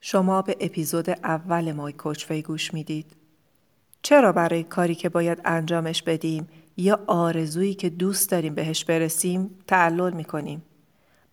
شما 0.00 0.42
به 0.42 0.56
اپیزود 0.60 1.10
اول 1.10 1.72
مای 1.72 1.92
کوچوی 1.92 2.42
گوش 2.42 2.74
می‌دید. 2.74 3.16
چرا 4.02 4.32
برای 4.32 4.62
کاری 4.62 4.94
که 4.94 5.08
باید 5.08 5.40
انجامش 5.44 6.02
بدیم 6.02 6.48
یا 6.76 7.00
آرزویی 7.06 7.74
که 7.74 7.90
دوست 7.90 8.30
داریم 8.30 8.54
بهش 8.54 8.84
برسیم 8.84 9.50
تعلل 9.66 10.12
می‌کنیم. 10.12 10.62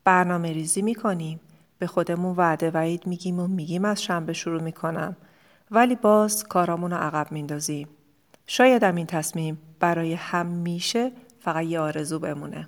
برنامه 0.04 0.54
ریزی 0.54 0.82
می‌کنیم. 0.82 1.40
به 1.80 1.88
خودمون 1.88 2.36
وعده 2.36 2.72
وعید 2.72 3.08
میگیم 3.08 3.40
و 3.40 3.48
میگیم 3.48 3.86
از 3.86 4.04
شنبه 4.04 4.34
شروع 4.34 4.62
می‌کنم. 4.62 5.16
ولی 5.72 5.96
باز 5.96 6.44
کارامون 6.44 6.92
رو 6.92 6.98
عقب 6.98 7.32
میندازیم. 7.32 7.88
شاید 8.48 8.84
هم 8.84 8.96
این 8.96 9.06
تصمیم 9.06 9.58
برای 9.80 10.14
همیشه 10.14 11.12
فقط 11.40 11.66
یه 11.66 11.80
آرزو 11.80 12.20
بمونه. 12.20 12.68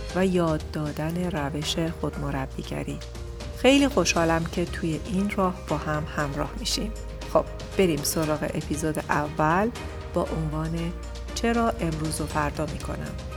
و 0.15 0.25
یاد 0.25 0.63
دادن 0.71 1.31
روش 1.31 1.75
خودمربیگری. 2.01 2.99
خیلی 3.57 3.87
خوشحالم 3.87 4.43
که 4.43 4.65
توی 4.65 4.99
این 5.05 5.29
راه 5.29 5.55
با 5.67 5.77
هم 5.77 6.03
همراه 6.15 6.51
میشیم. 6.59 6.91
خب 7.33 7.45
بریم 7.77 8.03
سراغ 8.03 8.43
اپیزود 8.43 8.97
اول 8.97 9.69
با 10.13 10.27
عنوان 10.37 10.91
چرا 11.35 11.69
امروز 11.69 12.21
و 12.21 12.25
فردا 12.25 12.65
می‌کنم. 12.65 13.30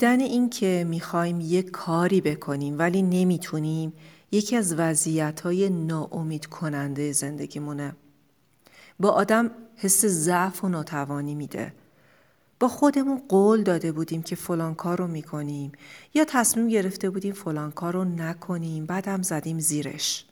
دیدن 0.00 0.20
این 0.20 0.50
که 0.50 0.86
می‌خوایم 0.88 1.40
یه 1.40 1.62
کاری 1.62 2.20
بکنیم 2.20 2.78
ولی 2.78 3.02
نمی‌تونیم 3.02 3.92
یکی 4.32 4.56
از 4.56 4.74
وضعیت 4.74 5.40
های 5.40 5.70
ناامید 5.70 6.46
کننده 6.46 7.12
زندگیمونه. 7.12 7.96
با 9.00 9.10
آدم 9.10 9.50
حس 9.76 10.04
ضعف 10.04 10.64
و 10.64 10.68
ناتوانی 10.68 11.34
میده. 11.34 11.72
با 12.60 12.68
خودمون 12.68 13.22
قول 13.28 13.62
داده 13.62 13.92
بودیم 13.92 14.22
که 14.22 14.36
فلان 14.36 14.74
کار 14.74 14.98
رو 14.98 15.06
می‌کنیم 15.06 15.72
یا 16.14 16.24
تصمیم 16.28 16.68
گرفته 16.68 17.10
بودیم 17.10 17.32
فلان 17.32 17.70
کار 17.70 17.92
رو 17.92 18.04
نکنیم 18.04 18.86
بعدم 18.86 19.22
زدیم 19.22 19.58
زیرش. 19.58 20.26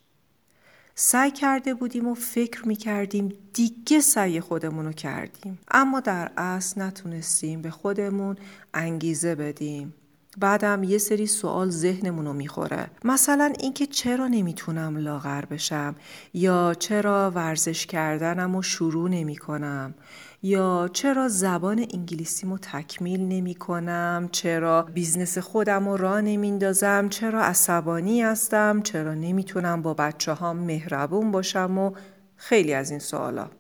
سعی 1.01 1.31
کرده 1.31 1.75
بودیم 1.75 2.09
و 2.09 2.15
فکر 2.15 2.69
می 2.69 2.77
کردیم 2.77 3.33
دیگه 3.53 4.01
سعی 4.01 4.41
خودمون 4.41 4.85
رو 4.85 4.93
کردیم. 4.93 5.59
اما 5.71 6.01
در 6.01 6.31
اصل 6.37 6.83
نتونستیم 6.83 7.63
به 7.63 7.71
خودمون 7.71 8.37
انگیزه 8.75 9.35
بدیم. 9.35 9.95
بعدم 10.41 10.83
یه 10.83 10.99
سری 10.99 11.27
سوال 11.27 11.71
ذهنمون 11.71 12.27
رو 12.27 12.33
می‌خوره. 12.33 12.91
مثلا 13.05 13.53
اینکه 13.61 13.87
چرا 13.87 14.29
نمی‌تونم 14.29 14.97
لاغر 14.97 15.45
بشم؟ 15.45 15.95
یا 16.35 16.75
چرا 16.79 17.31
ورزش 17.35 17.87
کردنم 17.87 18.57
رو 18.57 18.63
شروع 18.63 19.11
نمی 19.11 19.37
کنم 19.37 19.95
یا 20.43 20.91
چرا 20.93 21.29
زبان 21.29 21.87
انگلیسیمو 21.95 22.59
تکمیل 22.59 23.21
نمی 23.21 23.55
کنم 23.55 24.29
چرا 24.33 24.83
business 24.83 25.39
خودم 25.39 25.89
رو 25.89 25.97
را 25.97 26.21
نمیندازم 26.21 27.09
چرا 27.09 27.43
عصبانی 27.43 28.23
هستم؟ 28.23 28.83
چرا 28.83 29.15
نمی‌تونم 29.15 29.83
با 29.83 29.95
بچه 29.95 30.33
ها 30.33 30.53
مهربون 30.53 31.31
باشم؟ 31.31 31.79
و 31.79 31.93
خیلی 32.37 32.75
از 32.75 32.91
این 32.91 33.01
سوالا. 33.01 33.51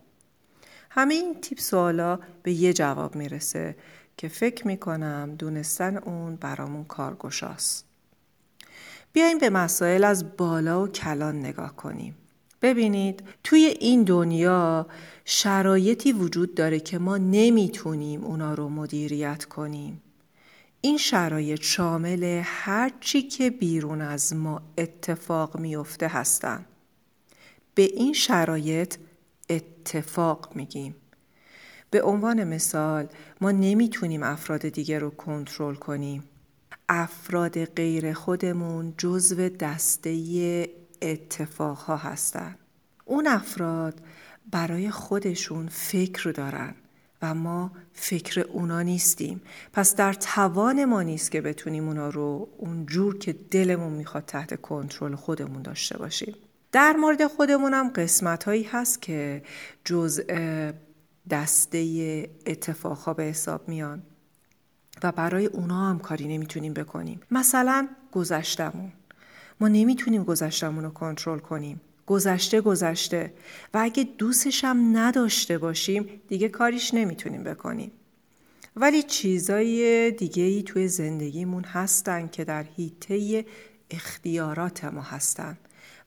همه 0.90 1.14
این 1.14 1.40
تیپ 1.40 1.58
سوالا 1.58 2.18
به 2.42 2.52
یه 2.52 2.72
جواب 2.72 3.16
می‌رسه. 3.16 3.76
که 4.18 4.28
فکر 4.28 4.66
می‌کنم 4.66 5.34
دونستن 5.38 5.96
اون 5.96 6.36
برامون 6.36 6.84
کارگشاست. 6.84 7.84
بیایم 9.12 9.38
به 9.38 9.50
مسائل 9.50 10.04
از 10.04 10.36
بالا 10.36 10.82
و 10.82 10.88
کلان 10.88 11.38
نگاه 11.38 11.76
کنیم. 11.76 12.16
ببینید 12.62 13.22
توی 13.44 13.60
این 13.80 14.04
دنیا 14.04 14.86
شرایطی 15.24 16.12
وجود 16.12 16.54
داره 16.54 16.80
که 16.80 16.98
ما 16.98 17.16
نمی‌تونیم 17.16 18.24
اونا 18.24 18.54
رو 18.54 18.68
مدیریت 18.68 19.44
کنیم. 19.44 20.02
این 20.80 20.96
شرایط 20.96 21.62
شامل 21.62 22.42
هر 22.44 22.92
چی 23.00 23.22
که 23.22 23.50
بیرون 23.50 24.00
از 24.00 24.34
ما 24.34 24.62
اتفاق 24.78 25.56
میفته 25.58 26.08
هستن. 26.08 26.64
به 27.74 27.82
این 27.82 28.12
شرایط 28.12 28.96
اتفاق 29.50 30.50
میگیم. 30.54 30.94
به 31.90 32.02
عنوان 32.02 32.44
مثال 32.44 33.08
ما 33.40 33.50
نمی‌تونیم 33.50 34.22
افراد 34.22 34.68
دیگه 34.68 34.98
رو 34.98 35.10
کنترل 35.10 35.74
کنیم. 35.74 36.24
افراد 36.88 37.64
غیر 37.64 38.12
خودمون 38.12 38.94
جزو 38.98 39.48
دسته 39.48 40.68
اتفاقها 41.02 41.96
هستن. 41.96 42.56
اون 43.04 43.26
افراد 43.26 44.00
برای 44.50 44.90
خودشون 44.90 45.68
فکر 45.68 46.30
دارن 46.30 46.74
و 47.22 47.34
ما 47.34 47.72
فکر 47.92 48.40
اونا 48.40 48.82
نیستیم. 48.82 49.40
پس 49.72 49.96
در 49.96 50.12
توان 50.12 50.84
ما 50.84 51.02
نیست 51.02 51.30
که 51.30 51.40
بتونیم 51.40 51.88
اونا 51.88 52.08
رو 52.08 52.48
اونجور 52.58 53.18
که 53.18 53.32
دلمون 53.32 53.92
می‌خواد 53.92 54.24
تحت 54.24 54.60
کنترل 54.60 55.14
خودمون 55.14 55.62
داشته 55.62 55.98
باشیم. 55.98 56.34
در 56.72 56.92
مورد 56.92 57.26
خودمون 57.26 57.74
هم 57.74 57.88
قسمت 57.88 58.44
هایی 58.44 58.62
هست 58.62 59.02
که 59.02 59.42
جزء 59.84 60.22
دسته 61.30 62.30
اتفاقها 62.46 63.14
به 63.14 63.22
حساب 63.22 63.68
میان. 63.68 64.02
و 65.02 65.12
برای 65.12 65.46
اونا 65.46 65.90
هم 65.90 65.98
کاری 65.98 66.28
نمی‌تونیم 66.28 66.74
بکنیم. 66.74 67.20
مثلا 67.30 67.88
گذشتمون 68.12 68.92
ما 69.60 69.68
نمی‌تونیم 69.68 70.24
گذشتمون 70.24 70.84
رو 70.84 70.90
کنترل 70.90 71.38
کنیم. 71.38 71.80
گذشته 72.06 72.60
گذشته. 72.60 73.32
و 73.74 73.78
اگه 73.78 74.04
دوستش 74.18 74.64
هم 74.64 74.96
نداشته 74.96 75.58
باشیم 75.58 76.08
دیگه 76.28 76.48
کاریش 76.48 76.94
نمی‌تونیم 76.94 77.42
بکنیم. 77.42 77.92
ولی 78.76 79.02
چیزای 79.02 80.10
دیگه 80.10 80.42
ای 80.42 80.62
توی 80.62 80.88
زندگیمون 80.88 81.64
هستن 81.64 82.28
که 82.28 82.44
در 82.44 82.62
حیطه 82.62 83.44
اختیارات 83.90 84.84
ما 84.84 85.02
هستن. 85.02 85.58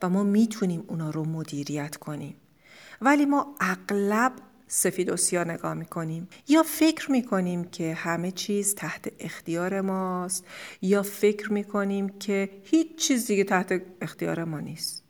و 0.01 0.09
ما 0.09 0.23
می‌تونیم 0.23 0.83
اونا 0.87 1.09
رو 1.09 1.25
مدیریت 1.25 1.95
کنیم. 1.95 2.35
ولی 3.01 3.25
ما 3.25 3.55
اغلب 3.59 4.33
سفید 4.73 5.09
و 5.09 5.17
سیاه 5.17 5.43
نگاه 5.43 5.73
می‌کنیم 5.73 6.27
یا 6.47 6.63
فکر 6.63 7.11
می‌کنیم 7.11 7.63
که 7.63 7.93
همه 7.93 8.31
چیز 8.31 8.75
تحت 8.75 9.11
اختیار 9.19 9.81
ماست 9.81 10.45
یا 10.81 11.03
فکر 11.03 11.53
می‌کنیم 11.53 12.09
که 12.09 12.49
هیچ 12.63 12.95
چیز 12.95 13.27
دیگه 13.27 13.43
تحت 13.43 13.81
اختیار 14.01 14.43
ما 14.43 14.59
نیست. 14.59 15.03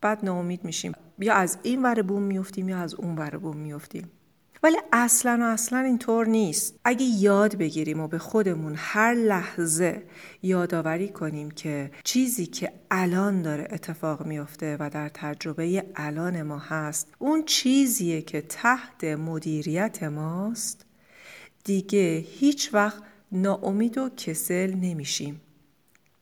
بعد 0.00 0.24
ناامید 0.24 0.64
میشیم. 0.64 0.92
یا 1.18 1.34
از 1.34 1.58
این 1.62 1.82
ور 1.82 2.02
بوم 2.02 2.22
میفتیم 2.22 2.68
یا 2.68 2.78
از 2.78 2.94
اون 2.94 3.16
ور 3.16 3.36
بوم 3.36 3.56
میفتیم 3.56 4.10
ولی 4.62 4.76
اصلا 4.92 5.38
و 5.42 5.44
اصلا 5.44 5.78
اینطور 5.78 6.26
نیست. 6.26 6.80
اگه 6.84 7.04
یاد 7.04 7.56
بگیریم 7.56 8.00
و 8.00 8.08
به 8.08 8.18
خودمون 8.18 8.74
هر 8.76 9.14
لحظه 9.14 10.02
یادآوری 10.42 11.08
کنیم 11.08 11.50
که 11.50 11.90
چیزی 12.04 12.46
که 12.46 12.72
الان 12.90 13.42
داره 13.42 13.68
اتفاق 13.70 14.26
میافته 14.26 14.76
و 14.80 14.90
در 14.90 15.08
تجربه 15.08 15.84
الان 15.96 16.42
ما 16.42 16.58
هست 16.58 17.08
اون 17.18 17.44
چیزیه 17.44 18.22
که 18.22 18.40
تحت 18.40 19.04
مدیریت 19.04 20.02
ماست. 20.02 20.86
دیگه 21.64 22.24
هیچ 22.28 22.74
وقت 22.74 23.02
ناامید 23.32 23.98
و 23.98 24.08
کسل 24.08 24.74
نمیشیم. 24.74 25.40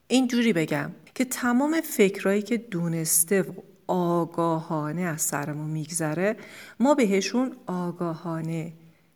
اینجوری 0.08 0.52
بگم 0.52 0.90
که 1.14 1.24
تمام 1.24 1.80
فکرهایی 1.80 2.42
که 2.42 2.56
دونسته 2.56 3.42
و 3.42 3.52
آگاهانه 3.88 5.02
از 5.02 5.22
سرمون 5.22 5.70
میگذره. 5.70 6.36
ما 6.80 6.94
بهشون 6.94 7.56
آگاهانه 7.66 8.72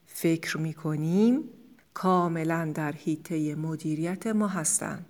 فکر 0.06 0.58
می‌کنیم. 0.58 1.40
کاملا 1.94 2.72
در 2.74 2.92
حیطه 2.92 3.54
مدیریت 3.54 4.26
ما 4.26 4.48
هستن. 4.48 5.06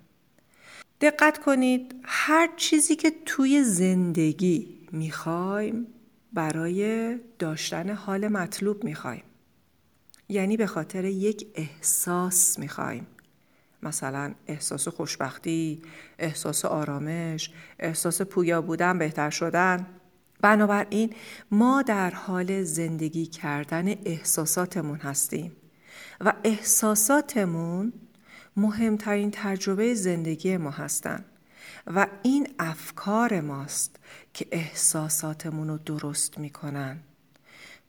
دقت 1.01 1.37
کنید 1.37 1.95
هر 2.03 2.49
چیزی 2.57 2.95
که 2.95 3.11
توی 3.25 3.63
زندگی 3.63 4.67
می‌خوایم 4.91 5.87
برای 6.33 7.15
داشتن 7.39 7.89
حال 7.89 8.27
مطلوب 8.27 8.83
می‌خوایم. 8.83 9.23
یعنی 10.29 10.57
به 10.57 10.67
خاطر 10.67 11.05
یک 11.05 11.47
احساس 11.55 12.59
می‌خوایم. 12.59 13.07
مثلا 13.83 14.33
احساس 14.47 14.87
خوشبختی، 14.87 15.81
احساس 16.19 16.65
آرامش، 16.65 17.51
احساس 17.79 18.21
پویا 18.21 18.61
بودن، 18.61 18.97
بهتر 18.97 19.29
شدن. 19.29 19.87
بنابراین 20.41 21.13
ما 21.51 21.81
در 21.81 22.11
حال 22.11 22.63
زندگی 22.63 23.25
کردن 23.25 23.87
احساساتمون 23.87 24.97
هستیم 24.97 25.51
و 26.21 26.33
احساساتمون 26.43 27.93
مهمترین 28.57 29.31
تجربه 29.31 29.93
زندگی 29.93 30.57
ما 30.57 30.71
هستند 30.71 31.25
و 31.87 32.07
این 32.23 32.47
افکار 32.59 33.41
ماست 33.41 33.95
که 34.33 34.47
احساساتمون 34.51 35.67
رو 35.67 35.77
درست 35.77 36.37
می‌کنن 36.37 36.99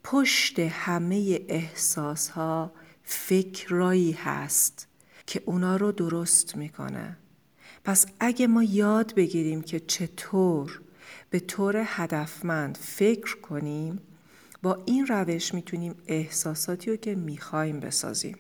پشت 0.05 0.59
همه 0.59 1.41
احساس 1.49 2.29
ها 2.29 2.73
فکرایی 3.05 4.13
هست 4.13 4.89
که 5.27 5.43
اونا 5.45 5.77
رو 5.77 5.93
درست 5.93 6.57
می‌کنه. 6.57 7.17
پس 7.85 8.07
اگه 8.21 8.47
ما 8.47 8.63
یاد 8.63 9.15
بگیریم 9.15 9.63
که 9.63 9.81
چطور 9.81 10.81
به 11.31 11.41
طور 11.41 11.83
هدفمند 11.87 12.79
فکر 12.81 13.41
کنیم 13.41 14.01
با 14.63 14.83
این 14.87 15.07
روش 15.07 15.55
می‌تونیم 15.55 15.95
احساساتی 16.07 16.91
رو 16.91 16.97
که 16.97 17.15
می‌خوایم 17.15 17.81
بسازیم. 17.81 18.39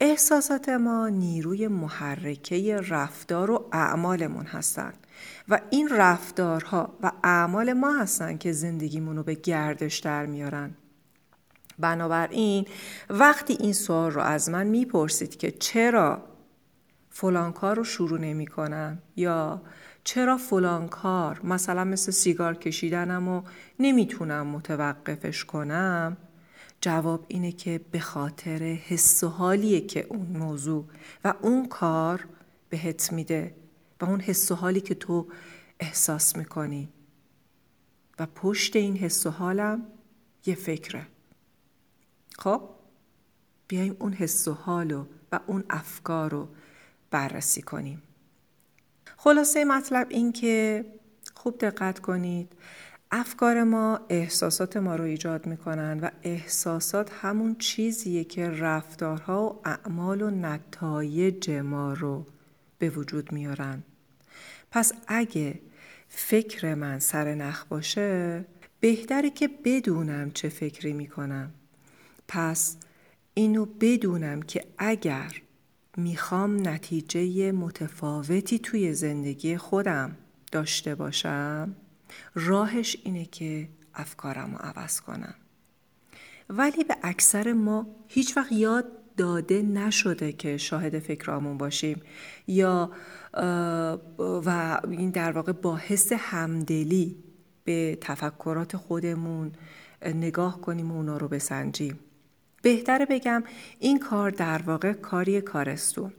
احساسات 0.00 0.68
ما 0.68 1.08
نیروی 1.08 1.68
محرکه 1.68 2.80
رفتار 2.88 3.50
و 3.50 3.68
اعمالمون 3.72 4.46
هستند 4.46 5.06
و 5.48 5.60
این 5.70 5.88
رفتارها 5.88 6.98
و 7.02 7.12
اعمال 7.24 7.72
ما 7.72 7.92
هستند 7.92 8.38
که 8.38 8.52
زندگیمون 8.52 9.16
رو 9.16 9.22
به 9.22 9.34
گردش 9.34 9.98
در 9.98 10.26
میارن. 10.26 10.74
بنابراین 11.78 12.66
وقتی 13.10 13.56
این 13.60 13.72
سوال 13.72 14.10
رو 14.10 14.20
از 14.20 14.50
من 14.50 14.66
می‌پرسید 14.66 15.36
که 15.36 15.50
چرا 15.50 16.22
فلان 17.10 17.52
کار 17.52 17.76
رو 17.76 17.84
شروع 17.84 18.20
نمی 18.20 18.46
کنم 18.46 18.98
یا 19.16 19.62
چرا 20.04 20.36
فلان 20.36 20.88
کار 20.88 21.40
مثلا 21.44 21.84
مثل 21.84 22.12
سیگار 22.12 22.54
کشیدنم 22.54 23.28
و 23.28 23.42
نمی‌تونم 23.78 24.46
متوقفش 24.46 25.44
کنم 25.44 26.16
جواب 26.80 27.24
اینه 27.28 27.52
که 27.52 27.80
به 27.90 28.00
خاطر 28.00 28.62
حس 28.62 29.24
و 29.24 29.28
حالیه 29.28 29.80
که 29.80 30.06
اون 30.08 30.26
موضوع 30.26 30.84
و 31.24 31.34
اون 31.42 31.68
کار 31.68 32.26
بهت 32.68 33.12
میده. 33.12 33.54
و 34.00 34.04
اون 34.04 34.20
حس 34.20 34.50
و 34.50 34.54
حالی 34.54 34.80
که 34.80 34.94
تو 34.94 35.26
احساس 35.80 36.36
می‌کنی. 36.36 36.88
و 38.18 38.26
پشت 38.26 38.76
این 38.76 38.96
حس 38.96 39.26
و 39.26 39.30
حالم 39.30 39.86
یه 40.46 40.54
فکره. 40.54 41.06
خب؟ 42.38 42.68
بیایم 43.68 43.96
اون 43.98 44.12
حس 44.12 44.48
و 44.48 44.52
حالو 44.52 45.04
و 45.32 45.40
اون 45.46 45.64
افکار 45.70 46.30
رو 46.30 46.48
بررسی 47.10 47.62
کنیم. 47.62 48.02
خلاصه 49.16 49.64
مطلب 49.64 50.06
این 50.10 50.32
که 50.32 50.84
خوب 51.34 51.58
دقت 51.58 51.98
کنید. 51.98 52.52
افکار 53.10 53.64
ما 53.64 54.00
احساسات 54.08 54.76
ما 54.76 54.96
رو 54.96 55.04
ایجاد 55.04 55.46
می‌کنن 55.46 56.00
و 56.00 56.10
احساسات 56.22 57.10
همون 57.12 57.54
چیزیه 57.54 58.24
که 58.24 58.50
رفتارها 58.50 59.50
و 59.50 59.60
اعمال 59.64 60.22
و 60.22 60.30
نتایج 60.30 61.50
ما 61.50 61.92
رو 61.92 62.26
به 62.78 62.90
وجود 62.90 63.32
میارن. 63.32 63.82
پس 64.70 64.92
اگه 65.06 65.60
فکر 66.08 66.74
من 66.74 66.98
سر 66.98 67.34
نخ 67.34 67.64
باشه 67.64 68.44
بهتره 68.80 69.30
که 69.30 69.48
بدونم 69.64 70.30
چه 70.30 70.48
فکری 70.48 70.92
می‌کنم. 70.92 71.54
پس 72.28 72.76
اینو 73.34 73.66
بدونم 73.80 74.42
که 74.42 74.64
اگر 74.78 75.42
می‌خوام 75.96 76.68
نتیجه 76.68 77.52
متفاوتی 77.52 78.58
توی 78.58 78.94
زندگی 78.94 79.56
خودم 79.56 80.16
داشته 80.52 80.94
باشم 80.94 81.76
راهش 82.34 82.96
اینه 83.04 83.24
که 83.24 83.68
افکارم 83.94 84.52
رو 84.52 84.58
عوض 84.58 85.00
کنم. 85.00 85.34
ولی 86.48 86.84
به 86.84 86.96
اکثر 87.02 87.52
ما 87.52 87.86
هیچ 88.08 88.36
وقت 88.36 88.52
یاد 88.52 88.97
داده 89.18 89.62
نشده 89.62 90.32
که 90.32 90.56
شاهد 90.56 90.98
فکرامون 90.98 91.58
باشیم. 91.58 92.02
یا 92.46 92.90
و 94.18 94.80
این 94.90 95.10
در 95.10 95.32
واقع 95.32 95.52
با 95.52 95.76
حس 95.76 96.12
همدلی 96.12 97.16
به 97.64 97.98
تفکرات 98.00 98.76
خودمون 98.76 99.52
نگاه 100.04 100.60
کنیم 100.60 100.90
و 100.90 100.94
اونا 100.94 101.16
رو 101.16 101.28
بسنجیم. 101.28 101.98
بهتره 102.62 103.06
بگم 103.06 103.42
این 103.78 103.98
کار 103.98 104.30
در 104.30 104.62
واقع 104.62 104.92
کاری 104.92 105.40
کارستون. 105.40 106.12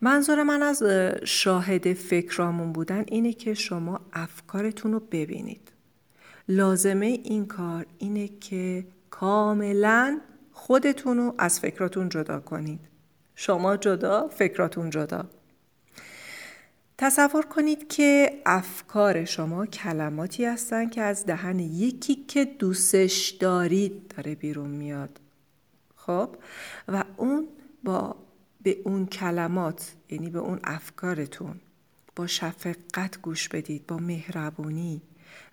منظور 0.00 0.42
من 0.42 0.62
از 0.62 0.82
شاهد 1.24 1.92
فکرامون 1.92 2.72
بودن 2.72 3.04
اینه 3.08 3.32
که 3.32 3.54
شما 3.54 4.00
افکارتون 4.12 4.92
رو 4.92 5.00
ببینید. 5.00 5.72
لازمه 6.48 7.06
این 7.06 7.46
کار 7.46 7.86
اینه 7.98 8.28
که 8.28 8.84
کاملا 9.10 10.20
خودتون 10.52 11.16
رو 11.16 11.34
از 11.38 11.60
فکراتون 11.60 12.08
جدا 12.08 12.40
کنید. 12.40 12.80
شما 13.34 13.76
جدا 13.76 14.28
فکراتون 14.28 14.90
جدا. 14.90 15.24
تصور 16.98 17.46
کنید 17.46 17.88
که 17.88 18.40
افکار 18.46 19.24
شما 19.24 19.66
کلماتی 19.66 20.44
هستن 20.44 20.88
که 20.88 21.00
از 21.02 21.26
دهن 21.26 21.58
یکی 21.58 22.14
که 22.14 22.44
دوستش 22.44 23.28
دارید 23.28 24.08
داره 24.08 24.34
بیرون 24.34 24.70
میاد. 24.70 25.20
خب؟ 25.96 26.36
و 26.88 27.04
اون 27.16 27.48
با 27.84 28.16
به 28.62 28.78
اون 28.84 29.06
کلمات 29.06 29.92
یعنی 30.10 30.30
به 30.30 30.38
اون 30.38 30.60
افکارتون 30.64 31.60
با 32.16 32.26
شفقت 32.26 33.22
گوش 33.22 33.48
بدید 33.48 33.86
با 33.86 33.96
مهربونی. 33.96 35.02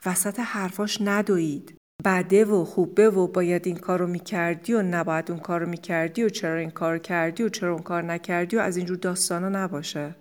وسط 0.06 0.40
حرفاش 0.40 1.02
ندوید. 1.02 1.79
بده 2.06 2.46
و 2.46 2.66
خوبه 2.66 3.10
و 3.10 3.28
باید 3.28 3.68
این 3.68 3.76
کارو 3.76 4.08
می‌کردی 4.08 4.74
و 4.74 4.82
نباید 4.82 5.32
اون 5.32 5.40
کارو 5.40 5.70
می‌کردی 5.70 6.24
و 6.24 6.30
چرا 6.30 6.58
این 6.58 6.72
کار 6.72 6.98
کردی 6.98 7.44
و 7.44 7.50
چرا 7.50 7.74
اون 7.74 7.84
کار 7.84 8.02
نکردی 8.04 8.56
و 8.56 8.60
از 8.60 8.78
اینجور 8.78 8.98
داستانا 8.98 9.50
نباشه. 9.50 10.16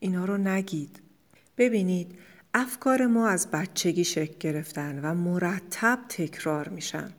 اینا 0.00 0.24
رو 0.24 0.36
نگید. 0.38 1.00
ببینید 1.58 2.18
افکار 2.54 3.06
ما 3.06 3.28
از 3.28 3.50
بچگی 3.50 4.04
شکل 4.04 4.34
گرفتن 4.40 5.00
و 5.04 5.14
مرتب 5.14 5.98
تکرار 6.08 6.68
میشن. 6.68 7.10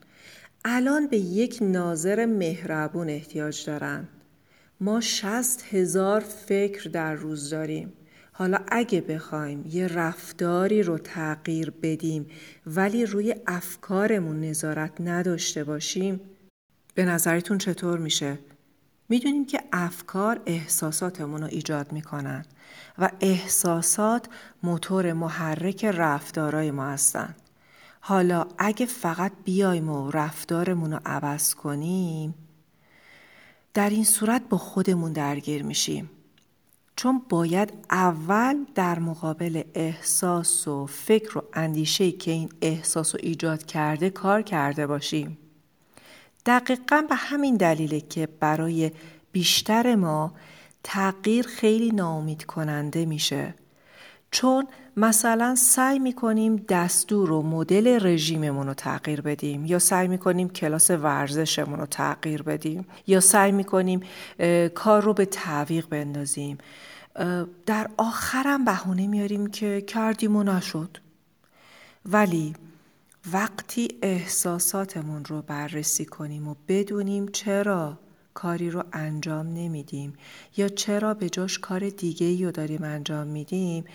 الان 0.66 1.08
به 1.08 1.18
یک 1.18 1.58
ناظر 1.62 2.26
مهربون 2.26 3.10
احتیاج 3.10 3.66
دارن. 3.66 4.08
ما 4.82 5.02
شست 5.02 5.66
هزار 5.72 6.20
فکر 6.20 6.90
در 6.90 7.14
روز 7.14 7.50
داریم. 7.50 7.94
حالا 8.40 8.58
اگه 8.68 9.02
بخوایم 9.02 9.66
یه 9.68 9.88
رفتاری 9.88 10.84
رو 10.84 10.98
تغییر 10.98 11.74
بدیم 11.82 12.28
ولی 12.66 13.06
روی 13.06 13.36
افکارمون 13.48 14.42
نظارت 14.42 15.02
نداشته 15.02 15.64
باشیم 15.64 16.22
به 16.96 17.06
نظرتون 17.06 17.58
چطور 17.58 18.00
میشه؟ 18.00 18.40
می‌دونیم 19.10 19.46
که 19.46 19.64
افکار 19.74 20.42
احساساتمون 20.46 21.42
رو 21.42 21.48
ایجاد 21.48 21.92
می‌کنن 21.92 22.46
و 22.98 23.10
احساسات 23.22 24.26
موتور 24.64 25.14
محرک 25.14 25.86
رفتارای 25.86 26.72
ما 26.72 26.86
هستن. 26.86 27.36
حالا 28.00 28.48
اگه 28.58 28.86
فقط 28.86 29.32
بیایم 29.44 29.90
و 29.90 30.12
رفتارمون 30.12 30.94
رو 30.94 31.00
عوض 31.06 31.56
کنیم 31.56 32.34
در 33.74 33.90
این 33.90 34.04
صورت 34.04 34.42
با 34.50 34.58
خودمون 34.58 35.14
درگیر 35.14 35.64
میشیم 35.64 36.10
چون 37.00 37.22
باید 37.30 37.74
اول 37.92 38.66
در 38.76 39.00
مقابل 39.00 39.64
احساس 39.74 40.68
و 40.68 40.86
فکر 40.86 41.38
و 41.38 41.42
اندیشه 41.54 42.12
که 42.12 42.32
این 42.32 42.50
احساس 42.62 43.16
رو 43.16 43.22
ایجاد 43.24 43.66
کرده 43.66 44.10
کار 44.10 44.42
کرده 44.42 44.88
باشیم. 44.88 45.38
دقیقا 46.46 47.04
به 47.10 47.16
همین 47.16 47.56
دلیله 47.58 48.02
که 48.02 48.28
برای 48.40 48.92
بیشتر 49.32 49.96
ما 49.96 50.34
تغییر 50.84 51.48
خیلی 51.48 51.92
ناامید 51.92 52.46
کننده 52.46 53.06
میشه. 53.06 53.54
چون 54.32 54.68
مثلا 54.98 55.56
سعی 55.56 56.00
می‌کنیم 56.00 56.56
دستور 56.56 57.32
و 57.32 57.42
مدل 57.42 58.00
رژیممون 58.08 58.68
رو 58.68 58.74
تغییر 58.74 59.22
بدیم 59.22 59.66
یا 59.66 59.80
سعی 59.80 60.08
می‌کنیم 60.08 60.50
کلاس 60.50 60.92
ورزشمون 60.92 61.80
رو 61.80 61.86
تغییر 61.86 62.44
بدیم 62.44 62.88
یا 63.08 63.20
سعی 63.20 63.52
می‌کنیم 63.52 64.02
کار 64.76 65.04
رو 65.04 65.14
به 65.14 65.26
تعویق 65.26 65.88
بندازیم. 65.88 66.58
در 67.66 67.90
آخرم 67.98 68.66
بهونه 68.66 69.08
میاریم 69.08 69.48
که 69.48 69.82
کردیم 69.82 70.36
و 70.36 70.44
نشد 70.44 70.98
ولی 72.06 72.56
وقتی 73.34 73.88
احساساتمون 74.02 75.26
رو 75.26 75.42
بررسی 75.42 76.06
کنیم 76.06 76.48
و 76.48 76.56
بدونیم 76.68 77.28
چرا 77.28 78.00
کاری 78.34 78.70
رو 78.70 78.84
انجام 78.94 79.48
نمیدیم 79.48 80.14
یا 80.58 80.68
چرا 80.68 81.14
به 81.14 81.30
جاش 81.30 81.60
کار 81.60 81.90
دیگه 81.90 82.28
ای 82.28 82.46
رو 82.46 82.52
داریم 82.52 82.84
انجام 82.84 83.28
میدیم 83.28 83.86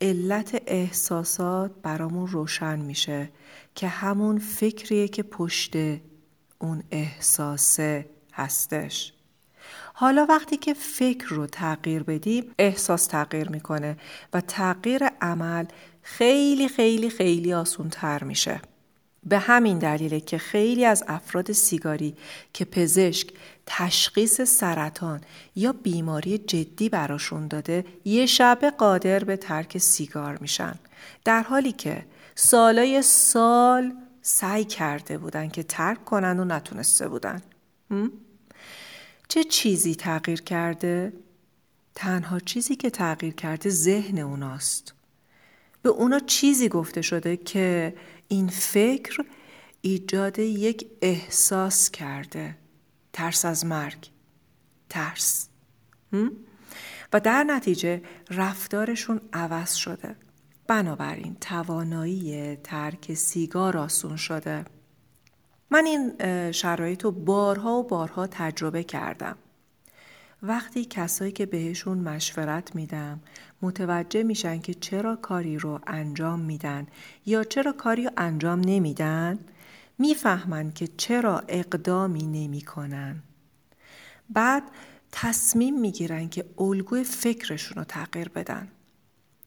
علت 0.00 0.62
احساسات 0.66 1.70
برامون 1.82 2.26
روشن 2.26 2.78
میشه 2.78 3.30
که 3.74 3.88
همون 3.88 4.38
فکریه 4.38 5.08
که 5.08 5.22
پشت 5.22 5.72
اون 6.58 6.82
احساسه 6.90 8.06
هستش. 8.32 9.12
حالا 9.94 10.26
وقتی 10.28 10.56
که 10.56 10.74
فکر 10.74 11.28
رو 11.28 11.46
تغییر 11.46 12.02
بدیم 12.02 12.54
احساس 12.58 13.06
تغییر 13.06 13.48
می‌کنه 13.48 13.96
و 14.32 14.40
تغییر 14.40 15.04
عمل 15.20 15.64
خیلی 16.02 16.68
خیلی 16.68 17.10
خیلی 17.10 17.54
آسون 17.54 17.88
تر 17.90 18.24
میشه. 18.24 18.60
به 19.26 19.38
همین 19.38 19.78
دلیله 19.78 20.20
که 20.20 20.38
خیلی 20.38 20.84
از 20.84 21.04
افراد 21.08 21.52
سیگاری 21.52 22.16
که 22.52 22.64
پزشک 22.64 23.28
تشخیص 23.66 24.40
سرطان 24.40 25.20
یا 25.56 25.72
بیماری 25.72 26.38
جدی 26.38 26.88
براشون 26.88 27.48
داده 27.48 27.84
یه 28.04 28.26
شبه 28.26 28.70
قادر 28.70 29.24
به 29.24 29.36
ترک 29.36 29.78
سیگار 29.78 30.38
میشن. 30.40 30.74
در 31.24 31.42
حالی 31.42 31.72
که 31.72 32.04
سالای 32.34 33.02
سال 33.02 33.92
سعی 34.22 34.64
کرده 34.64 35.18
بودن 35.18 35.48
که 35.48 35.62
ترک 35.62 36.04
کنن 36.04 36.40
و 36.40 36.44
نتونسته 36.44 37.08
بودن. 37.08 37.42
چه 39.28 39.44
چیزی 39.44 39.94
تغییر 39.94 40.42
کرده؟ 40.42 41.12
تنها 41.94 42.40
چیزی 42.40 42.76
که 42.76 42.90
تغییر 42.90 43.34
کرده 43.34 43.70
ذهن 43.70 44.18
اوناست. 44.18 44.94
به 45.82 45.88
اونا 45.88 46.18
چیزی 46.18 46.68
گفته 46.68 47.02
شده 47.02 47.36
که 47.36 47.94
این 48.28 48.48
فکر 48.48 49.24
ایجاد 49.80 50.38
یک 50.38 50.86
احساس 51.02 51.90
کرده. 51.90 52.56
ترس 53.12 53.44
از 53.44 53.66
مرگ. 53.66 54.10
ترس. 54.88 55.48
و 57.12 57.20
در 57.20 57.44
نتیجه 57.44 58.02
رفتارشون 58.30 59.20
عوض 59.32 59.74
شده. 59.74 60.16
بنابراین 60.66 61.36
توانایی 61.40 62.56
ترک 62.56 63.14
سیگار 63.14 63.76
آسون 63.76 64.16
شده. 64.16 64.64
من 65.70 65.84
این 65.84 66.12
شرایط 66.52 67.04
رو 67.04 67.10
بارها 67.10 67.72
و 67.72 67.82
بارها 67.82 68.26
تجربه 68.26 68.84
کردم. 68.84 69.36
وقتی 70.42 70.84
کسایی 70.84 71.32
که 71.32 71.46
بهشون 71.46 71.98
مشورت 71.98 72.74
میدم 72.74 73.20
متوجه 73.62 74.22
میشن 74.22 74.60
که 74.60 74.74
چرا 74.74 75.16
کاری 75.16 75.58
رو 75.58 75.80
انجام 75.86 76.40
میدن 76.40 76.86
یا 77.26 77.44
چرا 77.44 77.72
کاری 77.72 78.04
رو 78.04 78.10
انجام 78.16 78.60
نمیدن 78.60 79.38
می‌فهمن 79.98 80.72
که 80.72 80.88
چرا 80.96 81.42
اقدامی 81.48 82.26
نمی‌کنن. 82.26 83.22
بعد 84.30 84.62
تصمیم 85.12 85.80
می‌گیرن 85.80 86.28
که 86.28 86.44
الگوی 86.58 87.04
فکرشون 87.04 87.76
رو 87.76 87.84
تغییر 87.84 88.28
بدن. 88.28 88.68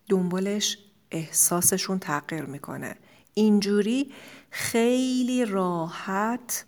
دنبالش 0.10 0.78
احساسشون 1.12 2.00
تغییر 2.00 2.44
می‌کنه. 2.44 2.96
اینجوری 3.34 4.12
خیلی 4.50 5.46
راحت 5.46 6.66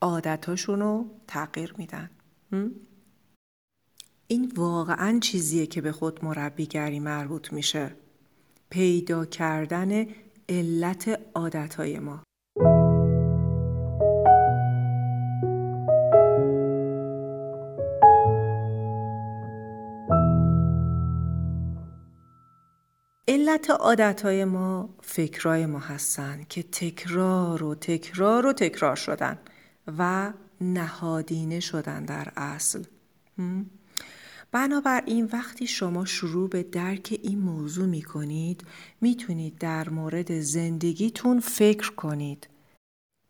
عادتاشون 0.00 0.80
رو 0.80 1.10
تغییر 1.26 1.74
میدن. 1.78 2.10
این 4.26 4.52
واقعا 4.56 5.18
چیزیه 5.18 5.66
که 5.66 5.80
به 5.80 5.92
خود 5.92 6.24
مربیگری 6.24 7.00
مربوط 7.00 7.52
میشه. 7.52 7.96
پیدا 8.70 9.24
کردن 9.24 10.06
علت 10.48 11.20
عادتهای 11.34 11.98
ما. 11.98 12.22
علت 23.34 23.70
عادتهای 23.70 24.44
ما 24.44 24.88
فکرای 25.02 25.66
ما 25.66 25.78
هستن 25.78 26.46
که 26.48 26.62
تکرار 26.62 27.62
و 27.62 27.74
تکرار 27.74 28.46
و 28.46 28.52
تکرار 28.52 28.96
شدن 28.96 29.38
و 29.98 30.32
نهادینه 30.60 31.60
شدن 31.60 32.04
در 32.04 32.32
اصل 32.36 32.82
بنابراین 34.52 35.28
وقتی 35.32 35.66
شما 35.66 36.04
شروع 36.04 36.48
به 36.48 36.62
درک 36.62 37.20
این 37.22 37.38
موضوع 37.38 37.86
می 37.86 38.02
کنید 38.02 38.64
می‌تونید 39.00 39.58
در 39.58 39.88
مورد 39.88 40.40
زندگیتون 40.40 41.40
فکر 41.40 41.90
کنید. 41.90 42.48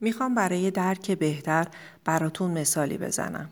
می‌خوام 0.00 0.34
برای 0.34 0.70
درک 0.70 1.10
بهتر 1.10 1.68
براتون 2.04 2.50
مثالی 2.50 2.98
بزنم. 2.98 3.50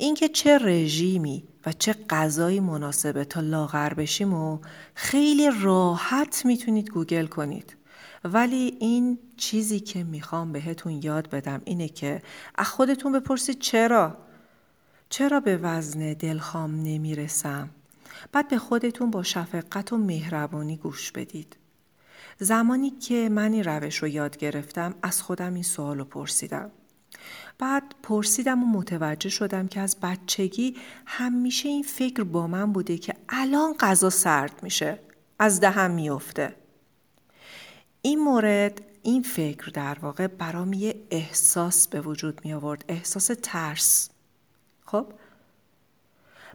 اینکه 0.00 0.28
چه 0.28 0.58
رژیمی 0.58 1.44
و 1.66 1.72
چه 1.72 1.92
غذایی 2.10 2.60
مناسبه 2.60 3.24
تا 3.24 3.40
لاغر 3.40 3.94
بشیم 3.94 4.34
و 4.34 4.58
خیلی 4.94 5.50
راحت 5.60 6.46
می‌تونید 6.46 6.90
گوگل 6.90 7.26
کنید. 7.26 7.76
ولی 8.24 8.76
این 8.80 9.18
چیزی 9.36 9.80
که 9.80 10.04
می‌خوام 10.04 10.52
بهتون 10.52 11.00
یاد 11.02 11.30
بدم 11.30 11.62
اینه 11.64 11.88
که 11.88 12.22
از 12.54 12.66
خودتون 12.66 13.12
بپرسید 13.12 13.58
چرا؟ 13.58 14.16
چرا 15.08 15.40
به 15.40 15.56
وزن 15.56 16.12
دلخوام 16.12 16.74
نمی‌رسم؟ 16.82 17.70
بعد 18.32 18.48
به 18.48 18.58
خودتون 18.58 19.10
با 19.10 19.22
شفقت 19.22 19.92
و 19.92 19.96
مهربانی 19.96 20.76
گوش 20.76 21.12
بدید. 21.12 21.56
زمانی 22.38 22.90
که 22.90 23.28
من 23.28 23.52
این 23.52 23.64
روش 23.64 23.96
رو 23.96 24.08
یاد 24.08 24.36
گرفتم 24.36 24.94
از 25.02 25.22
خودم 25.22 25.54
این 25.54 25.62
سوال 25.62 25.98
رو 25.98 26.04
پرسیدم. 26.04 26.70
بعد 27.58 27.94
پرسیدم 28.02 28.62
و 28.62 28.66
متوجه 28.66 29.28
شدم 29.28 29.68
که 29.68 29.80
از 29.80 29.96
بچگی 30.02 30.76
همیشه 31.06 31.68
این 31.68 31.82
فکر 31.82 32.22
با 32.22 32.46
من 32.46 32.72
بوده 32.72 32.98
که 32.98 33.14
الان 33.28 33.74
غذا 33.80 34.10
سرد 34.10 34.62
میشه. 34.62 34.98
از 35.38 35.60
دهم 35.60 35.90
میفته. 35.90 36.54
این 38.02 38.18
مورد 38.18 38.80
این 39.02 39.22
فکر 39.22 39.70
در 39.70 39.98
واقع 39.98 40.26
برام 40.26 40.72
یه 40.72 40.94
احساس 41.10 41.88
به 41.88 42.00
وجود 42.00 42.40
می 42.44 42.52
آورد. 42.52 42.84
احساس 42.88 43.30
ترس. 43.42 44.10
خب 44.84 45.06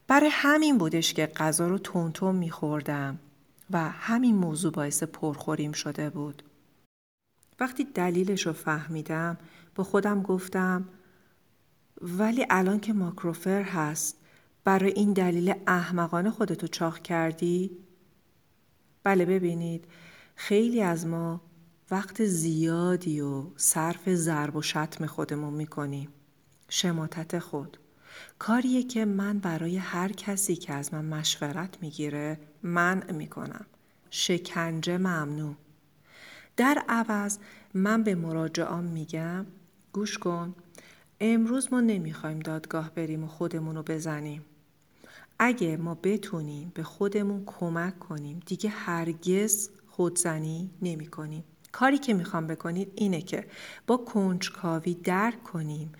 برای 0.08 0.30
همین 0.32 0.78
بودش 0.78 1.14
که 1.14 1.26
غذا 1.26 1.68
رو 1.68 1.78
تون 1.78 2.36
می 2.36 2.50
خوردم 2.50 3.20
و 3.72 3.90
همین 3.90 4.36
موضوع 4.36 4.72
باعث 4.72 5.04
پرخوریم 5.04 5.72
شده 5.72 6.10
بود. 6.10 6.44
وقتی 7.60 7.84
دلیلش 7.84 8.48
رو 8.48 8.54
فهمیدم 8.54 9.38
با 9.76 9.84
خودم 9.84 10.22
گفتم 10.22 10.90
ولی 12.02 12.46
الان 12.50 12.80
که 12.80 12.94
ماکروفر 12.94 13.62
هست 13.62 14.18
برای 14.64 14.92
این 14.92 15.14
دلیل 15.14 15.54
احمقانه 15.68 16.32
خودتو 16.32 16.68
چاخ 16.68 17.00
کردی؟ 17.00 17.78
بله 19.04 19.26
ببینید 19.26 19.86
خیلی 20.36 20.82
از 20.82 21.08
ما 21.08 21.42
وقت 21.92 22.26
زیادی 22.26 23.22
و 23.22 23.44
صرف 23.56 24.10
ضرب 24.10 24.56
و 24.56 24.62
شتم 24.62 25.06
خودمون 25.06 25.54
می‌کنیم. 25.54 26.10
شماتت 26.70 27.40
خود. 27.40 27.78
کاریه 28.40 28.84
که 28.84 29.06
من 29.06 29.40
برای 29.40 29.78
هر 29.78 30.12
کسی 30.12 30.56
که 30.56 30.74
از 30.74 30.94
من 30.94 31.06
مشورت 31.06 31.78
می‌گیره 31.82 32.40
منع 32.64 33.12
می‌کنم. 33.12 33.66
شکنجه 34.10 34.98
ممنوع. 34.98 35.56
در 36.58 36.84
عوض 36.90 37.38
من 37.74 38.04
به 38.04 38.16
مراجعان 38.16 38.84
میگم 38.84 39.46
گوش 39.94 40.18
کن 40.18 40.56
امروز 41.20 41.74
ما 41.74 41.82
نمی‌خوایم 41.82 42.40
دادگاه 42.40 42.90
بریم 42.90 43.24
و 43.24 43.28
خودمون 43.28 43.76
رو 43.76 43.84
بزنیم. 43.84 44.42
اگه 45.40 45.78
ما 45.78 45.96
بتونیم 46.04 46.72
به 46.76 46.84
خودمون 46.84 47.44
کمک 47.46 48.00
کنیم 48.00 48.40
دیگه 48.46 48.70
هرگز 48.70 49.70
خودزنی 49.88 50.70
نمی 50.82 51.08
کنیم. 51.08 51.44
کاری 51.72 51.98
که 51.98 52.14
می‌خوام 52.14 52.48
بکنید 52.48 52.92
اینه 52.96 53.22
که 53.22 53.48
با 53.88 53.98
کنجکاوی 53.98 54.94
درک 54.94 55.44
کنیم 55.44 55.92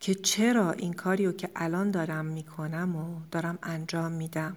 که 0.00 0.14
چرا 0.14 0.72
این 0.72 0.92
کاری 0.92 1.26
رو 1.26 1.32
که 1.32 1.50
الان 1.56 1.90
دارم 1.90 2.26
می‌کنم 2.26 2.96
و 2.96 3.20
دارم 3.30 3.58
انجام 3.62 4.12
میدم. 4.12 4.56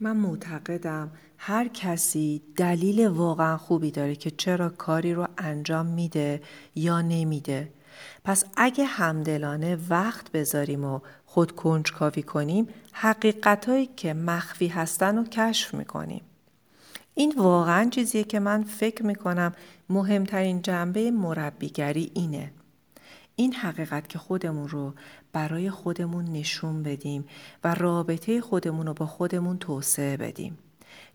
من 0.00 0.16
معتقدم 0.16 1.10
هر 1.38 1.68
کسی 1.68 2.42
دلیل 2.56 3.06
واقعا 3.06 3.56
خوبی 3.56 3.90
داره 3.90 4.16
که 4.16 4.30
چرا 4.30 4.68
کاری 4.68 5.14
رو 5.14 5.26
انجام 5.38 5.86
میده 5.86 6.42
یا 6.74 7.00
نمیده. 7.00 7.72
پس 8.24 8.44
اگه 8.56 8.84
همدلانه 8.84 9.78
وقت 9.88 10.32
بذاریم 10.32 10.84
و 10.84 11.00
خود 11.26 11.52
کنجکاوی 11.52 12.22
کنیم 12.22 12.68
حقیقتهایی 12.92 13.86
که 13.86 14.14
مخفی 14.14 14.68
هستن 14.68 15.16
رو 15.16 15.24
کشف 15.24 15.74
می‌کنیم. 15.74 16.22
این 17.14 17.34
واقعا 17.36 17.90
چیزیه 17.90 18.24
که 18.24 18.40
من 18.40 18.62
فکر 18.62 19.06
می‌کنم 19.06 19.52
مهمترین 19.90 20.62
جنبه 20.62 21.10
مربیگری 21.10 22.10
اینه. 22.14 22.52
این 23.36 23.54
حقیقت 23.54 24.08
که 24.08 24.18
خودمون 24.18 24.68
رو 24.68 24.94
برای 25.38 25.70
خودمون 25.70 26.24
نشون 26.24 26.82
بدیم 26.82 27.24
و 27.64 27.74
رابطه 27.74 28.40
خودمون 28.40 28.86
رو 28.86 28.94
با 28.94 29.06
خودمون 29.06 29.58
توسعه 29.58 30.16
بدیم. 30.16 30.58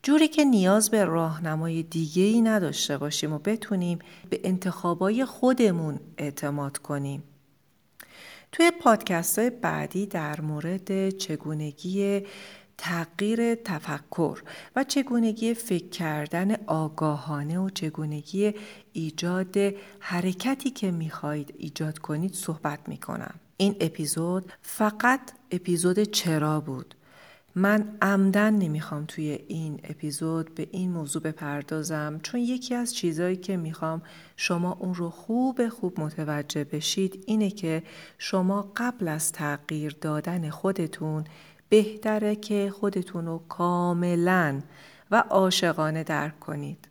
جوری 0.03 0.27
که 0.27 0.46
نیاز 0.46 0.89
به 0.89 1.06
راهنمای 1.06 1.84
دیگه 1.84 2.24
ای 2.24 2.42
نداشته 2.42 2.98
باشیم 2.98 3.34
و 3.34 3.39
بتونیم 3.39 4.00
به 4.30 4.39
انتخابای 4.44 5.25
خودمون 5.25 6.00
اعتماد 6.18 6.77
کنیم. 6.77 7.24
توی 8.51 8.72
پادکست 8.72 9.39
های 9.39 9.50
بعدی 9.50 10.06
در 10.06 10.42
مورد 10.42 11.10
چگونگی 11.10 12.22
تغییر 12.77 13.56
تفکر 13.56 14.42
و 14.75 14.84
چگونگی 14.84 15.53
فکر 15.53 15.89
کردن 15.89 16.56
آگاهانه 16.68 17.60
و 17.60 17.70
چگونگی 17.70 18.53
ایجاد 18.94 19.58
حرکتی 20.00 20.70
که 20.70 20.92
می‌خواهید 20.92 21.53
ایجاد 21.58 22.00
کنید 22.00 22.34
صحبت 22.34 22.80
می‌کنم. 22.88 23.36
این 23.58 23.75
اپیزود 23.80 24.51
فقط 24.62 25.32
اپیزود 25.51 26.03
چرا 26.03 26.60
بود 26.60 26.96
من 27.56 27.98
عمدن 28.01 28.53
نمی‌خوام 28.53 29.06
توی 29.06 29.39
این 29.48 29.80
اپیزود 29.84 30.56
به 30.56 30.68
این 30.72 30.92
موضوع 30.92 31.22
بپردازم 31.22 32.20
چون 32.24 32.39
یکی 32.39 32.75
از 32.75 32.96
چیزهایی 32.96 33.36
که 33.36 33.58
می‌خوام 33.58 34.01
شما 34.38 34.77
اون 34.80 34.96
رو 34.96 35.10
خوب 35.10 35.70
خوب 35.70 36.00
متوجه 36.00 36.63
بشید 36.63 37.24
اینه 37.27 37.51
که 37.51 37.84
شما 38.18 38.72
قبل 38.75 39.08
از 39.08 39.32
تغییر 39.32 39.98
دادن 40.01 40.50
خودتون 40.50 41.24
بهتره 41.74 42.36
که 42.36 42.74
خودتون 42.80 43.25
رو 43.25 43.42
کاملا 43.50 44.62
و 45.12 45.24
عاشقانه 45.30 46.03
درک 46.03 46.39
کنید. 46.39 46.88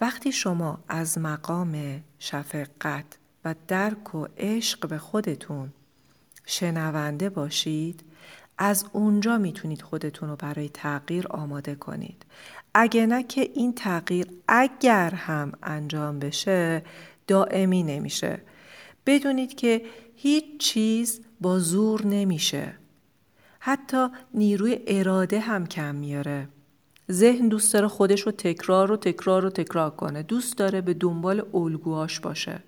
وقتی 0.00 0.32
شما 0.32 0.78
از 0.88 1.18
مقام 1.18 2.02
شفقت 2.18 3.04
و 3.44 3.54
درک 3.68 4.14
و 4.14 4.26
عشق 4.38 4.88
به 4.88 4.98
خودتون 4.98 5.72
شنونده 6.44 7.30
باشید 7.30 8.04
از 8.58 8.84
اونجا 8.92 9.38
می‌تونید 9.38 9.82
خودتون 9.82 10.28
رو 10.28 10.36
برای 10.36 10.68
تغییر 10.68 11.26
آماده 11.28 11.74
کنید. 11.74 12.26
اگه 12.74 13.06
نه 13.06 13.22
که 13.22 13.50
این 13.54 13.74
تغییر 13.74 14.26
اگر 14.48 15.10
هم 15.10 15.52
انجام 15.62 16.18
بشه 16.18 16.82
دائمی 17.26 17.82
نمیشه. 17.82 18.40
بدونید 19.06 19.54
که 19.54 19.82
هیچ 20.16 20.44
چیز 20.58 21.20
با 21.40 21.58
زور 21.58 22.06
نمیشه. 22.06 22.85
حتی 23.66 24.08
نیروی 24.34 24.78
اراده 24.86 25.40
هم 25.40 25.66
کم 25.66 25.94
میاره. 25.94 26.48
ذهن 27.10 27.48
دوست 27.48 27.74
داره 27.74 27.88
خودش 27.88 28.20
رو 28.20 28.32
تکرار 28.32 28.92
و 28.92 28.96
تکرار 28.96 29.44
و 29.44 29.50
تکرار 29.50 29.90
کنه. 29.90 30.22
دوست 30.22 30.58
داره 30.58 30.80
به 30.80 30.94
دنبال 30.94 31.46
الگوهاش 31.54 32.20
باشه. 32.20 32.62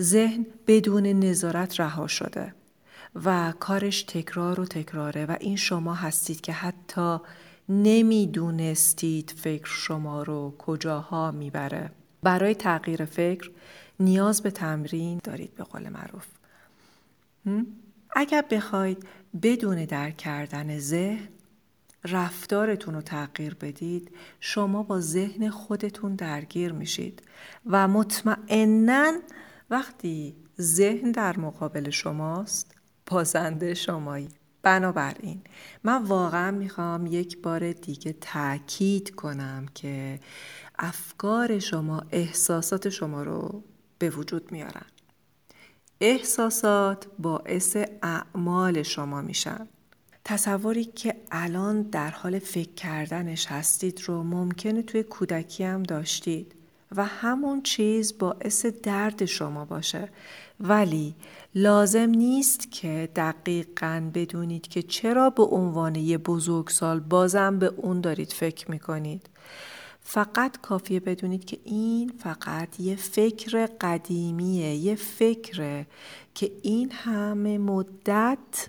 ذهن 0.00 0.46
بدون 0.66 1.06
نظارت 1.06 1.80
رها 1.80 2.06
شده. 2.06 2.54
و 3.24 3.52
کارش 3.60 4.02
تکرار 4.02 4.60
و 4.60 4.64
تکراره 4.64 5.26
و 5.26 5.36
این 5.40 5.56
شما 5.56 5.94
هستید 5.94 6.40
که 6.40 6.52
حتی 6.52 7.18
نمی‌دونستید 7.68 9.34
فکر 9.36 9.66
شما 9.66 10.22
رو 10.22 10.54
کجاها 10.58 11.30
می‌بره 11.30 11.90
برای 12.22 12.54
تغییر 12.54 13.04
فکر 13.04 13.50
نیاز 14.00 14.42
به 14.42 14.50
تمرین 14.50 15.20
دارید 15.24 15.54
به 15.54 15.64
قول 15.64 15.88
معروف 15.88 16.26
اگر 18.18 18.44
بخواید 18.50 19.06
بدون 19.42 19.84
درک 19.84 20.16
کردن 20.16 20.78
ذهن 20.78 21.28
رفتارتون 22.04 22.94
رو 22.94 23.02
تغییر 23.02 23.54
بدید 23.54 24.10
شما 24.40 24.82
با 24.82 25.00
ذهن 25.00 25.50
خودتون 25.50 26.14
درگیر 26.14 26.72
میشید 26.72 27.22
و 27.66 27.88
مطمئنا 27.88 29.12
وقتی 29.70 30.36
ذهن 30.60 31.10
در 31.10 31.38
مقابل 31.38 31.90
شماست 31.90 32.74
بازنده 33.06 33.74
شمایی. 33.74 34.28
بنابراین 34.62 35.40
من 35.84 36.02
واقعا 36.02 36.50
می‌خوام 36.50 37.06
یک 37.06 37.42
بار 37.42 37.72
دیگه 37.72 38.12
تاکید 38.20 39.14
کنم 39.14 39.66
که 39.74 40.20
افکار 40.78 41.58
شما 41.58 42.02
احساسات 42.10 42.88
شما 42.88 43.22
رو 43.22 43.62
به 43.98 44.10
وجود 44.10 44.52
میارن. 44.52 44.86
احساسات 46.00 47.06
باعث 47.18 47.76
اعمال 48.02 48.82
شما 48.82 49.22
میشن 49.22 49.68
تصوری 50.24 50.84
که 50.84 51.14
الان 51.30 51.82
در 51.82 52.10
حال 52.10 52.38
فکر 52.38 52.72
کردنش 52.72 53.46
هستید 53.46 54.00
رو 54.04 54.22
ممکنه 54.22 54.82
توی 54.82 55.02
کودکی 55.02 55.64
هم 55.64 55.82
داشتید 55.82 56.52
و 56.96 57.04
همون 57.04 57.62
چیز 57.62 58.18
باعث 58.18 58.66
درد 58.66 59.24
شما 59.24 59.64
باشه 59.64 60.08
ولی 60.60 61.14
لازم 61.54 62.10
نیست 62.10 62.72
که 62.72 63.08
دقیقا 63.16 64.10
بدونید 64.14 64.68
که 64.68 64.82
چرا 64.82 65.30
به 65.30 65.42
عنوان 65.42 65.94
یه 65.94 66.18
بزرگسال 66.18 67.00
بازم 67.00 67.58
به 67.58 67.66
اون 67.66 68.00
دارید 68.00 68.32
فکر 68.32 68.70
می‌کنید. 68.70 69.28
فقط 70.08 70.60
کافیه 70.60 71.00
بدونید 71.00 71.44
که 71.44 71.58
این 71.64 72.12
فقط 72.18 72.80
یه 72.80 72.96
فکر 72.96 73.66
قدیمیه 73.80 74.74
یه 74.74 74.94
فکره 74.94 75.86
که 76.34 76.52
این 76.62 76.92
همه 76.92 77.58
مدت 77.58 78.68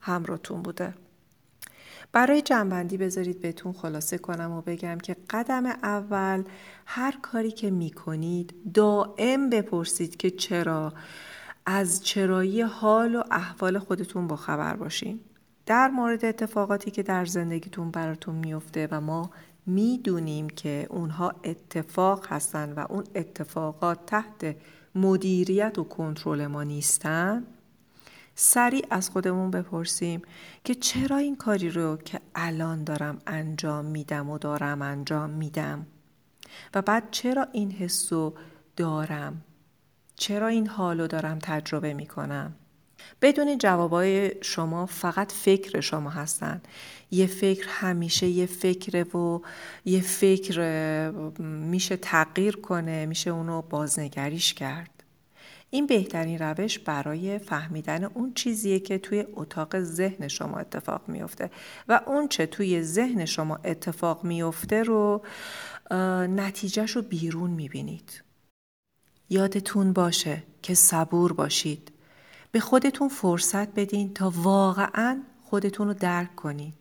همراهتون 0.00 0.62
بوده. 0.62 0.94
برای 2.12 2.42
جنبندی 2.42 2.96
بذارید 2.96 3.40
بهتون 3.40 3.72
خلاصه 3.72 4.18
کنم 4.18 4.52
و 4.52 4.60
بگم 4.60 4.98
که 4.98 5.16
قدم 5.30 5.66
اول 5.66 6.44
هر 6.86 7.18
کاری 7.22 7.50
که 7.50 7.70
می‌کنید 7.70 8.54
دائم 8.74 9.50
بپرسید 9.50 10.16
که 10.16 10.30
چرا؟ 10.30 10.92
از 11.66 12.04
چرایی 12.04 12.60
حال 12.60 13.14
و 13.14 13.22
احوال 13.30 13.78
خودتون 13.78 14.26
با 14.26 14.36
خبر 14.36 14.76
باشین. 14.76 15.20
در 15.66 15.88
مورد 15.88 16.24
اتفاقاتی 16.24 16.90
که 16.90 17.02
در 17.02 17.24
زندگیتون 17.24 17.90
براتون 17.90 18.34
میفته 18.34 18.88
و 18.90 19.00
ما 19.00 19.30
می‌دونیم 19.66 20.48
که 20.48 20.86
اونها 20.90 21.34
اتفاق 21.44 22.26
هستن 22.26 22.72
و 22.72 22.86
اون 22.88 23.04
اتفاقات 23.14 24.06
تحت 24.06 24.56
مدیریت 24.94 25.78
و 25.78 25.84
کنترل 25.84 26.46
ما 26.46 26.62
نیستن. 26.62 27.46
سریع 28.34 28.86
از 28.90 29.10
خودمون 29.10 29.50
بپرسیم 29.50 30.22
که 30.64 30.74
چرا 30.74 31.16
این 31.16 31.36
کاری 31.36 31.70
رو 31.70 31.96
که 31.96 32.20
الان 32.34 32.84
دارم 32.84 33.18
انجام 33.26 33.84
میدم 33.84 34.30
و 34.30 34.38
دارم 34.38 34.82
انجام 34.82 35.30
میدم؟ 35.30 35.86
و 36.74 36.82
بعد 36.82 37.10
چرا 37.10 37.46
این 37.52 37.70
حس 37.70 38.12
رو 38.12 38.34
دارم؟ 38.76 39.42
چرا 40.16 40.46
این 40.46 40.66
حال 40.66 41.00
رو 41.00 41.06
دارم 41.06 41.38
تجربه 41.38 41.94
می‌کنم؟ 41.94 42.54
بدون 43.22 43.58
جوابای 43.58 44.32
شما 44.40 44.86
فقط 44.86 45.32
فکر 45.32 45.80
شما 45.80 46.10
هستن. 46.10 46.62
یه 47.10 47.26
فکر 47.26 47.66
همیشه 47.68 48.26
یه 48.26 48.46
فکر 48.46 49.16
و 49.16 49.42
یه 49.84 50.00
فکر 50.00 51.10
میشه 51.40 51.96
تغییر 51.96 52.56
کنه 52.56 53.06
میشه 53.06 53.30
اونو 53.30 53.62
بازنگریش 53.62 54.54
کرد. 54.54 54.90
این 55.70 55.86
بهترین 55.86 56.38
روش 56.38 56.78
برای 56.78 57.38
فهمیدن 57.38 58.04
اون 58.04 58.32
چیزیه 58.34 58.80
که 58.80 58.98
توی 58.98 59.24
اتاق 59.34 59.80
ذهن 59.80 60.28
شما 60.28 60.58
اتفاق 60.58 61.02
میفته 61.08 61.50
و 61.88 62.00
اون 62.06 62.28
چه 62.28 62.46
توی 62.46 62.82
ذهن 62.82 63.24
شما 63.24 63.56
اتفاق 63.64 64.24
میفته 64.24 64.82
رو 64.82 65.22
نتیجهش 66.36 66.90
رو 66.90 67.02
بیرون 67.02 67.50
می‌بینید. 67.50 68.22
یادتون 69.30 69.92
باشه 69.92 70.42
که 70.62 70.74
صبور 70.74 71.32
باشید. 71.32 71.90
به 72.54 72.60
خودتون 72.60 73.08
فرصت 73.08 73.74
بدین 73.74 74.14
تا 74.14 74.32
واقعا 74.36 75.22
خودتون 75.44 75.88
رو 75.88 75.94
درک 75.94 76.36
کنید 76.36 76.74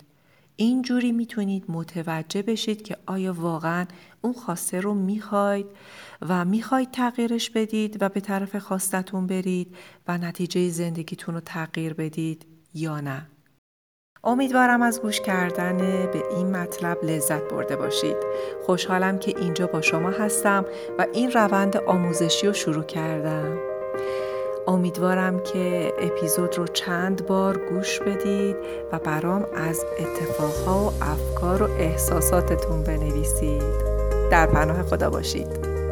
اینجوری 0.56 1.12
می‌تونید 1.12 1.66
متوجه 1.68 2.42
بشید 2.42 2.82
که 2.82 2.98
آیا 3.06 3.34
واقعا 3.34 3.86
اون 4.22 4.34
خواسته 4.34 4.82
رو 4.82 4.94
می‌خواید 4.94 5.66
و 6.22 6.46
می‌خواید 6.46 6.92
تغییرش 6.92 7.50
بدید 7.50 7.98
و 8.02 8.10
به 8.10 8.20
طرف 8.20 8.56
خواستتون 8.56 9.28
برید 9.28 9.76
و 10.08 10.18
نتیجه 10.18 10.70
زندگیتون 10.70 11.36
رو 11.36 11.42
تغییر 11.42 11.94
بدید 11.94 12.46
یا 12.74 13.00
نه. 13.00 13.28
امیدوارم 14.24 14.82
از 14.82 15.02
گوش 15.02 15.22
کردن 15.22 15.78
به 16.12 16.24
این 16.38 16.52
مطلب 16.52 17.04
لذت 17.04 17.44
برده 17.44 17.76
باشید. 17.76 18.18
خوشحالم 18.66 19.20
که 19.20 19.40
اینجا 19.40 19.68
با 19.68 19.82
شما 19.82 20.10
هستم 20.10 20.66
و 20.98 21.06
این 21.14 21.32
روند 21.32 21.78
آموزشی 21.78 22.48
رو 22.48 22.54
شروع 22.54 22.84
کردم. 22.84 23.73
امیدوارم 24.68 25.40
که 25.40 25.94
اپیزود 26.00 26.58
رو 26.58 26.68
چند 26.68 27.28
بار 27.28 27.58
گوش 27.58 28.00
بدید 28.00 28.56
و 28.92 29.00
برام 29.00 29.46
از 29.56 29.86
اتفاقها 30.00 30.84
و 30.84 30.94
افکار 31.02 31.64
و 31.64 31.68
احساساتتون 31.80 32.84
بنویسید. 32.84 33.64
در 34.32 34.48
پناه 34.48 34.84
خدا 34.84 35.10
باشید. 35.10 35.83